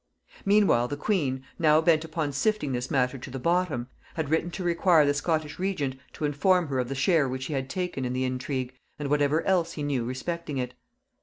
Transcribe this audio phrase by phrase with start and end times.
[0.45, 4.63] Meanwhile the queen, now bent upon sifting this matter to the bottom, had written to
[4.63, 8.13] require the Scottish regent to inform her of the share which he had taken in
[8.13, 10.73] the intrigue, and whatever else he knew respecting it.